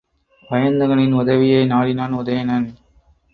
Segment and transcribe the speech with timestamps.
[0.51, 2.67] வயந்தகனின் உதவியை நாடினான் உதயணன்.